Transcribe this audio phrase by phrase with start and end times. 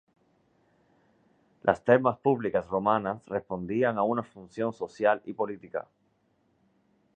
[1.61, 5.87] Las termas públicas romanas respondían a una función social y política.